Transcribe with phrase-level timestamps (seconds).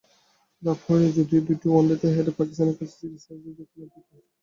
[0.63, 4.15] লাভ হয়নি যদিও, দুটি ওয়ানডেতেই হেরে পাকিস্তানের কাছে সিরিজ হেরেছে দক্ষিণ আফ্রিকা।